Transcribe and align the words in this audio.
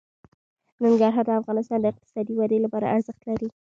ننګرهار 0.83 1.25
د 1.27 1.31
افغانستان 1.41 1.79
د 1.81 1.85
اقتصادي 1.91 2.33
ودې 2.35 2.59
لپاره 2.65 2.91
ارزښت 2.95 3.21
لري. 3.29 3.47